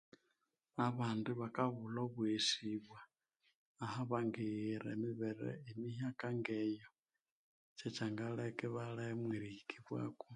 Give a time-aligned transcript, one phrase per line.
[0.87, 2.99] Abandi bakabulha obweghesibwa
[3.77, 6.89] nahabangighira emibere emihyaka ngeyo
[7.77, 10.25] kyekyangaleka ibalemwa erihikibwako